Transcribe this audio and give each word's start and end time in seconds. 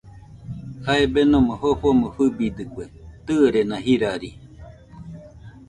Jae 0.85 1.05
Beno 1.13 1.39
jofomo 1.61 2.07
fɨbidekue 2.15 2.83
tɨrena 3.25 3.75
jirari. 3.85 4.29